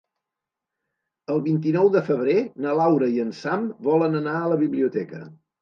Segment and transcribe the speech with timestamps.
[1.33, 5.25] El vint-i-nou de febrer na Laura i en Sam volen anar a la biblioteca.